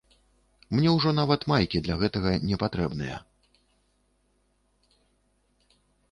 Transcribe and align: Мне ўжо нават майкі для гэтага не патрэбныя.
Мне 0.75 0.89
ўжо 0.93 1.09
нават 1.17 1.41
майкі 1.51 1.81
для 1.87 1.97
гэтага 2.03 2.31
не 2.51 2.57
патрэбныя. 2.63 3.19